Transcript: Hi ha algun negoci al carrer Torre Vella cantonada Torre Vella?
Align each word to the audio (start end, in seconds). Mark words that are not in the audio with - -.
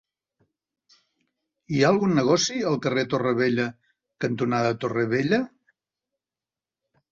Hi 1.75 1.81
ha 1.83 1.91
algun 1.95 2.15
negoci 2.21 2.57
al 2.71 2.79
carrer 2.87 3.05
Torre 3.13 3.35
Vella 3.43 3.67
cantonada 4.27 4.75
Torre 4.87 5.07
Vella? 5.15 5.43